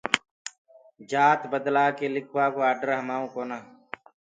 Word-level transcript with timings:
جآت 1.09 1.41
بدلآ 1.51 1.85
ڪي 1.97 2.07
لِکوآ 2.15 2.45
ڪو 2.53 2.59
آڊر 2.69 2.89
همآنٚڪو 2.99 3.31
ڪونآ۔ 3.35 3.57